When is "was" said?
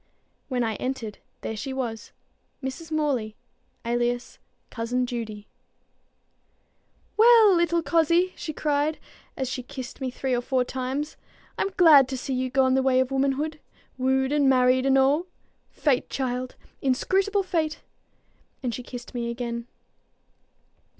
1.73-2.11